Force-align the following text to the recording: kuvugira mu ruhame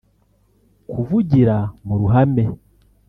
kuvugira 0.89 1.55
mu 1.85 1.95
ruhame 2.01 2.43